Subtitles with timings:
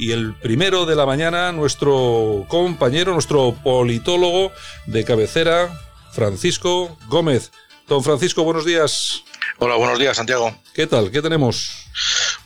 [0.00, 4.50] Y el primero de la mañana, nuestro compañero, nuestro politólogo
[4.86, 5.68] de cabecera,
[6.12, 7.52] Francisco Gómez.
[7.86, 9.22] Don Francisco, buenos días.
[9.58, 10.56] Hola, buenos días, Santiago.
[10.72, 11.10] ¿Qué tal?
[11.10, 11.84] ¿Qué tenemos?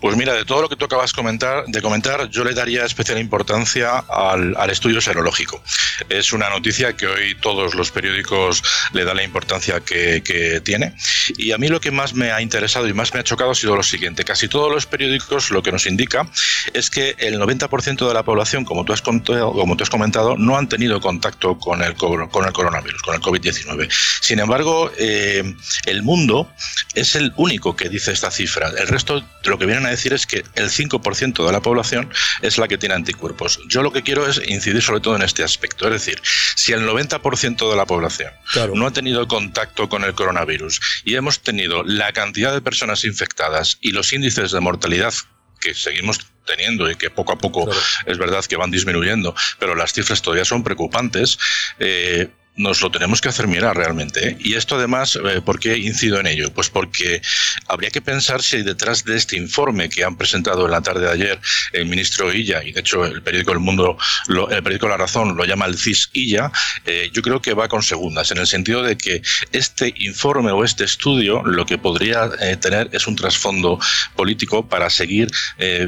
[0.00, 3.18] Pues mira, de todo lo que tú acabas comentar, de comentar, yo le daría especial
[3.18, 5.62] importancia al, estudio serológico.
[6.08, 8.62] Es una noticia que hoy todos los periódicos
[8.92, 10.22] le dan la importancia que,
[10.64, 10.94] tiene.
[11.36, 13.54] Y a mí lo que más me ha interesado y más me ha chocado ha
[13.54, 14.24] sido lo siguiente.
[14.24, 16.28] Casi todos los periódicos lo que nos indica
[16.72, 20.36] es que el 90% de la población, como tú has comentado, como tú has comentado
[20.36, 23.88] no han tenido contacto con el, con el coronavirus, con el COVID-19.
[24.20, 25.54] Sin embargo, eh,
[25.86, 26.50] el mundo
[26.94, 28.70] es el único que dice esta cifra.
[28.76, 32.10] El resto lo que vienen a decir es que el 5% de la población
[32.42, 33.60] es la que tiene anticuerpos.
[33.68, 35.86] Yo lo que quiero es incidir sobre todo en este aspecto.
[35.86, 36.20] Es decir,
[36.56, 38.32] si el 90% de la población
[38.74, 43.78] no ha tenido contacto con el coronavirus y hemos tenido la cantidad de personas infectadas
[43.80, 45.14] y los índices de mortalidad
[45.60, 47.68] que seguimos teniendo y que poco a poco
[48.06, 51.38] es verdad que van disminuyendo, pero las cifras todavía son preocupantes.
[51.78, 54.28] Eh, nos lo tenemos que hacer mirar realmente.
[54.28, 54.36] ¿eh?
[54.38, 56.52] Y esto además, eh, ¿por qué incido en ello?
[56.52, 57.20] Pues porque
[57.66, 61.10] habría que pensar si detrás de este informe que han presentado en la tarde de
[61.10, 61.40] ayer
[61.72, 63.96] el ministro Illa, y de hecho el periódico El Mundo,
[64.28, 66.52] el periódico La Razón lo llama el CIS Illa,
[66.86, 70.64] eh, yo creo que va con segundas, en el sentido de que este informe o
[70.64, 73.78] este estudio lo que podría tener es un trasfondo
[74.14, 75.30] político para seguir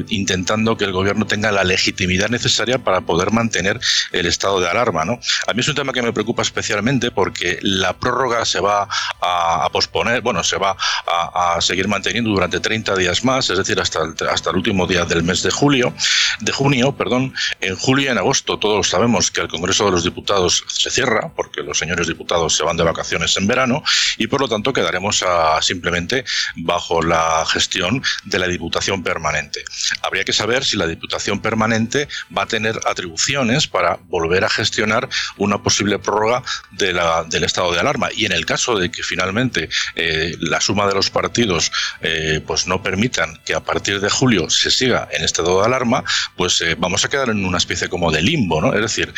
[0.09, 3.79] intentando que el gobierno tenga la legitimidad necesaria para poder mantener
[4.11, 5.05] el estado de alarma.
[5.05, 5.19] ¿no?
[5.47, 8.87] A mí es un tema que me preocupa especialmente porque la prórroga se va
[9.21, 13.99] a, posponer, bueno, se va a, seguir manteniendo durante 30 días más, es decir, hasta
[14.01, 15.93] el, hasta el último día del mes de julio,
[16.39, 17.33] de junio, perdón.
[17.61, 21.31] En julio y en agosto todos sabemos que el Congreso de los Diputados se cierra
[21.35, 23.83] porque los señores diputados se van de vacaciones en verano
[24.17, 25.23] y por lo tanto quedaremos
[25.61, 29.63] simplemente bajo la gestión de la Diputación Permanente.
[30.01, 35.07] Habría que saber si la Diputación Permanente va a tener atribuciones para volver a gestionar
[35.37, 38.09] una posible prórroga del estado de alarma.
[38.15, 41.71] Y en el caso de que finalmente eh, la suma de los partidos
[42.01, 46.03] eh, pues no permitan que a partir de julio se siga en estado de alarma,
[46.35, 48.73] pues eh, vamos a quedar en una especie como de limbo, ¿no?
[48.73, 49.13] Es decir,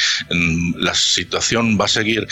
[0.76, 2.28] la situación va a seguir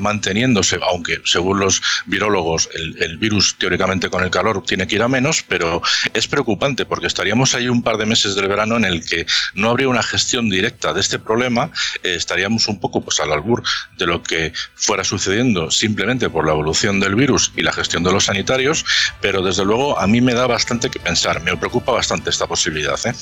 [0.00, 5.02] manteniéndose, aunque según los virólogos el, el virus teóricamente con el calor tiene que ir
[5.02, 8.84] a menos, pero es preocupante porque estaríamos ahí un par de meses del verano en
[8.84, 11.70] el que no habría una gestión directa de este problema,
[12.02, 13.62] estaríamos un poco pues al albur
[13.96, 18.12] de lo que fuera sucediendo simplemente por la evolución del virus y la gestión de
[18.12, 18.84] los sanitarios,
[19.20, 22.98] pero desde luego a mí me da bastante que pensar, me preocupa bastante esta posibilidad.
[23.04, 23.12] ¿eh?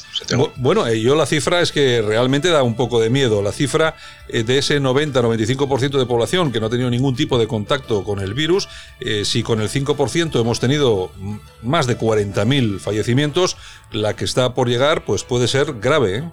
[0.56, 3.42] Bueno, eh, yo la cifra es que realmente da un poco de miedo.
[3.42, 3.96] La cifra
[4.28, 8.20] eh, de ese 90-95% de población que no ha tenido ningún tipo de contacto con
[8.20, 8.68] el virus,
[9.24, 11.12] si con el 5% hemos tenido
[11.62, 13.56] más de 40.000 fallecimientos,
[13.90, 16.24] la que está por llegar pues puede ser grave.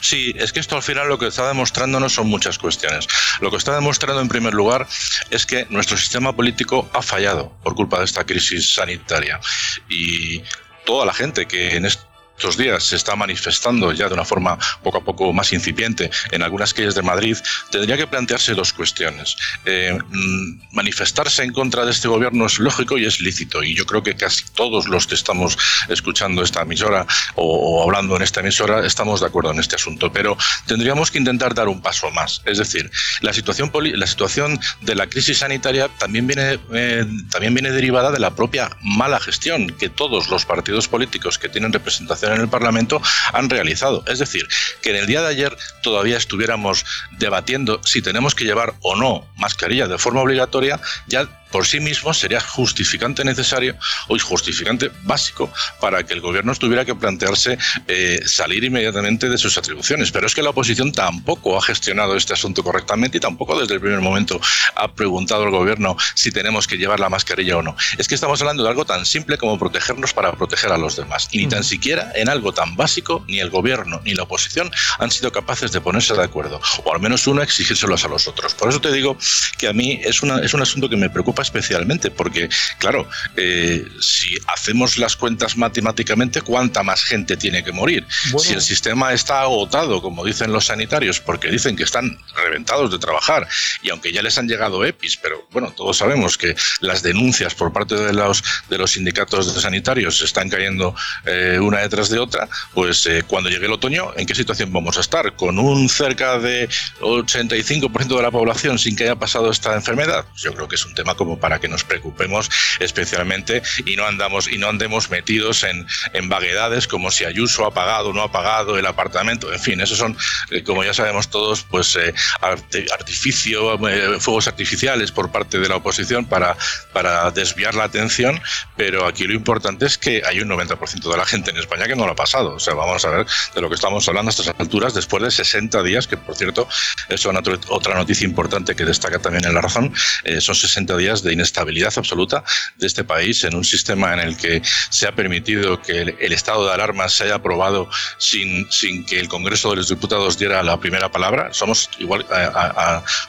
[0.00, 3.06] Sí, es que esto al final lo que está demostrándonos son muchas cuestiones.
[3.40, 4.86] Lo que está demostrando en primer lugar
[5.30, 9.40] es que nuestro sistema político ha fallado por culpa de esta crisis sanitaria.
[9.88, 10.42] Y
[10.84, 12.05] toda la gente que en este
[12.36, 16.42] estos días se está manifestando ya de una forma poco a poco más incipiente en
[16.42, 17.36] algunas calles de Madrid,
[17.70, 19.36] tendría que plantearse dos cuestiones.
[19.64, 23.86] Eh, mm, manifestarse en contra de este gobierno es lógico y es lícito, y yo
[23.86, 25.56] creo que casi todos los que estamos
[25.88, 30.36] escuchando esta emisora o, hablando en esta emisora estamos de acuerdo en este asunto, pero
[30.66, 32.42] tendríamos que intentar dar un paso más.
[32.44, 32.90] Es decir,
[33.22, 38.18] la situación, la situación de la crisis sanitaria también viene, eh, también viene derivada de
[38.18, 43.00] la propia mala gestión que todos los partidos políticos que tienen representación en el Parlamento
[43.32, 44.04] han realizado.
[44.06, 44.48] Es decir,
[44.82, 49.28] que en el día de ayer todavía estuviéramos debatiendo si tenemos que llevar o no
[49.36, 53.78] mascarilla de forma obligatoria, ya por sí mismo sería justificante necesario
[54.08, 55.50] o justificante básico
[55.80, 57.56] para que el gobierno tuviera que plantearse
[57.88, 60.10] eh, salir inmediatamente de sus atribuciones.
[60.10, 63.80] Pero es que la oposición tampoco ha gestionado este asunto correctamente y tampoco desde el
[63.80, 64.38] primer momento
[64.74, 67.74] ha preguntado al gobierno si tenemos que llevar la mascarilla o no.
[67.96, 71.26] Es que estamos hablando de algo tan simple como protegernos para proteger a los demás.
[71.32, 75.10] Y ni tan siquiera en algo tan básico ni el gobierno ni la oposición han
[75.10, 76.60] sido capaces de ponerse de acuerdo.
[76.84, 78.52] O al menos uno exigírselos a los otros.
[78.52, 79.16] Por eso te digo
[79.56, 82.48] que a mí es, una, es un asunto que me preocupa especialmente, porque,
[82.78, 88.06] claro, eh, si hacemos las cuentas matemáticamente, ¿cuánta más gente tiene que morir?
[88.38, 92.98] Si el sistema está agotado, como dicen los sanitarios, porque dicen que están reventados de
[92.98, 93.48] trabajar,
[93.82, 97.72] y aunque ya les han llegado EPIs, pero bueno, todos sabemos que las denuncias por
[97.72, 100.94] parte de los, de los sindicatos de sanitarios están cayendo
[101.24, 104.96] eh, una detrás de otra, pues eh, cuando llegue el otoño, ¿en qué situación vamos
[104.98, 105.36] a estar?
[105.36, 106.68] ¿Con un cerca de
[107.00, 110.24] 85% de la población sin que haya pasado esta enfermedad?
[110.36, 112.50] Yo creo que es un tema como para que nos preocupemos
[112.80, 117.72] especialmente y no andamos y no andemos metidos en, en vaguedades como si Ayuso ha
[117.72, 119.52] pagado o no ha pagado el apartamento.
[119.52, 120.16] En fin, esos son,
[120.50, 125.76] eh, como ya sabemos todos, pues eh, artificio, eh, fuegos artificiales por parte de la
[125.76, 126.56] oposición para,
[126.92, 128.40] para desviar la atención,
[128.76, 131.96] pero aquí lo importante es que hay un 90% de la gente en España que
[131.96, 132.54] no lo ha pasado.
[132.54, 135.30] O sea, vamos a ver de lo que estamos hablando a estas alturas después de
[135.30, 136.68] 60 días, que por cierto
[137.08, 139.92] es otra noticia importante que destaca también en la razón,
[140.40, 142.44] son 60 días de inestabilidad absoluta
[142.76, 146.66] de este país en un sistema en el que se ha permitido que el, estado
[146.66, 150.78] de alarma se haya aprobado sin, sin que el Congreso de los Diputados diera la
[150.78, 151.52] primera palabra.
[151.52, 152.26] Somos igual,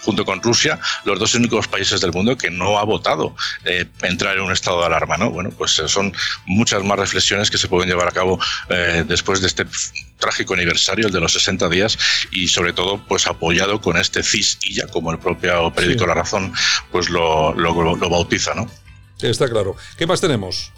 [0.01, 3.35] junto con Rusia, los dos únicos países del mundo que no ha votado
[3.65, 5.17] eh, entrar en un estado de alarma.
[5.17, 5.31] ¿no?
[5.31, 6.13] Bueno, pues eh, son
[6.45, 9.65] muchas más reflexiones que se pueden llevar a cabo eh, después de este
[10.17, 11.97] trágico aniversario, el de los 60 días,
[12.31, 16.13] y sobre todo, pues apoyado con este CIS y ya como el propio periódico La
[16.13, 16.53] Razón,
[16.91, 18.69] pues lo, lo, lo bautiza, ¿no?
[19.21, 19.75] Está claro.
[19.97, 20.71] ¿Qué más tenemos?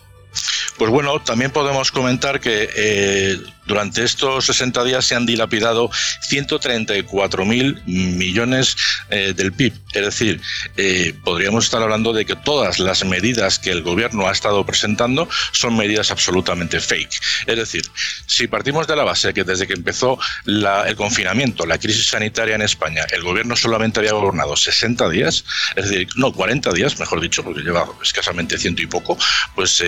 [0.78, 3.38] Pues bueno, también podemos comentar que eh,
[3.70, 8.76] durante estos 60 días se han dilapidado 134 mil millones
[9.12, 9.74] eh, del PIB.
[9.94, 10.42] Es decir,
[10.76, 15.30] eh, podríamos estar hablando de que todas las medidas que el gobierno ha estado presentando
[15.52, 17.22] son medidas absolutamente fake.
[17.46, 17.84] Es decir,
[18.26, 20.18] si partimos de la base que desde que empezó
[20.48, 25.46] el confinamiento, la crisis sanitaria en España, el gobierno solamente había gobernado 60 días,
[25.76, 29.16] es decir, no, 40 días, mejor dicho, porque lleva escasamente ciento y poco,
[29.54, 29.84] pues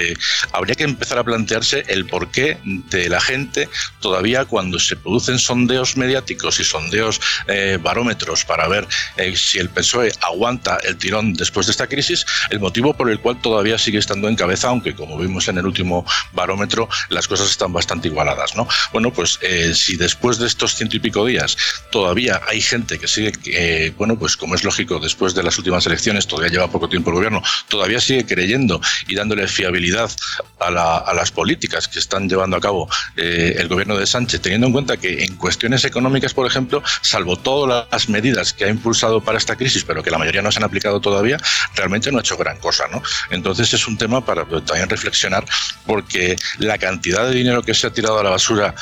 [0.53, 5.97] habría que empezar a plantearse el porqué de la gente todavía cuando se producen sondeos
[5.97, 8.87] mediáticos y sondeos eh, barómetros para ver
[9.17, 13.19] eh, si el PSOE aguanta el tirón después de esta crisis, el motivo por el
[13.19, 17.49] cual todavía sigue estando en cabeza, aunque como vimos en el último barómetro, las cosas
[17.49, 18.55] están bastante igualadas.
[18.55, 18.67] ¿no?
[18.91, 21.57] Bueno, pues eh, si después de estos ciento y pico días
[21.91, 26.27] todavía hay gente que sigue, bueno, pues como es lógico, después de las últimas elecciones,
[26.27, 30.11] todavía lleva poco tiempo el gobierno, todavía sigue creyendo y dándole fiabilidad
[30.59, 34.73] a las políticas que están llevando a cabo eh, el gobierno de Sánchez, teniendo en
[34.73, 39.37] cuenta que en cuestiones económicas, por ejemplo, salvo todas las medidas que ha impulsado para
[39.37, 41.37] esta crisis, pero que la mayoría no se han aplicado todavía,
[41.75, 42.85] realmente no ha hecho gran cosa.
[42.91, 43.01] ¿no?
[43.29, 45.45] Entonces es un tema para también reflexionar,
[45.85, 48.75] porque la cantidad de dinero que se ha tirado a la basura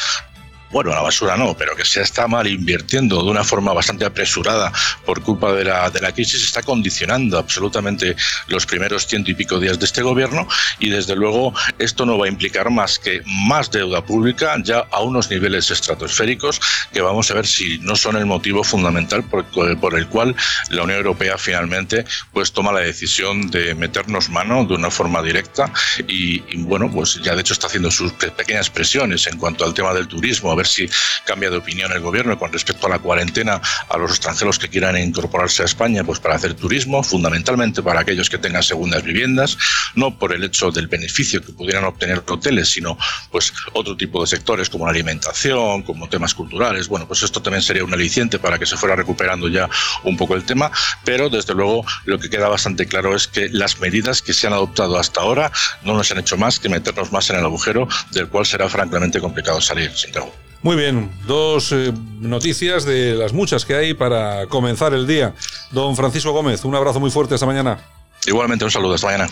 [0.72, 4.72] bueno, la basura no, pero que se está mal invirtiendo de una forma bastante apresurada
[5.06, 8.16] por culpa de la, de la crisis, está condicionando absolutamente
[8.48, 10.48] los primeros ciento y pico días de este gobierno
[10.80, 15.02] y desde luego esto no va a implicar más que más deuda pública ya a
[15.02, 16.60] unos niveles estratosféricos
[16.94, 19.46] que vamos a ver si no son el motivo fundamental por,
[19.80, 20.36] por el cual
[20.70, 25.72] la Unión Europea finalmente pues toma la decisión de meternos mano de una forma directa
[26.08, 29.74] y, y bueno, pues ya de hecho está haciendo sus pequeñas presiones en cuanto al
[29.74, 30.90] tema del turismo ver si
[31.26, 34.98] cambia de opinión el gobierno con respecto a la cuarentena a los extranjeros que quieran
[34.98, 39.58] incorporarse a España pues para hacer turismo, fundamentalmente para aquellos que tengan segundas viviendas,
[39.96, 42.98] no por el hecho del beneficio que pudieran obtener hoteles, sino
[43.32, 46.88] pues otro tipo de sectores como la alimentación, como temas culturales.
[46.88, 49.70] Bueno, pues esto también sería un aliciente para que se fuera recuperando ya
[50.04, 50.72] un poco el tema,
[51.06, 54.54] pero desde luego lo que queda bastante claro es que las medidas que se han
[54.54, 55.52] adoptado hasta ahora
[55.84, 59.20] no nos han hecho más que meternos más en el agujero del cual será francamente
[59.20, 60.49] complicado salir, sin duda.
[60.62, 65.34] Muy bien, dos eh, noticias de las muchas que hay para comenzar el día.
[65.72, 67.80] Don Francisco Gómez, un abrazo muy fuerte esta mañana.
[68.28, 69.30] Igualmente un saludo esta mañana.